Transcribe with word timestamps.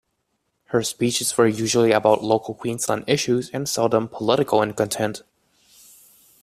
Her 0.69 0.81
speeches 0.81 1.37
were 1.37 1.47
usually 1.47 1.91
about 1.91 2.23
local 2.23 2.55
Queensland 2.55 3.03
issues 3.05 3.51
and 3.51 3.69
seldom 3.69 4.07
political 4.07 4.63
in 4.63 4.73
content. 4.73 5.21